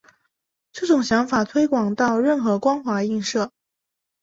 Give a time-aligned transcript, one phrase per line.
[0.71, 3.51] 这种想法推广到任何光滑映射。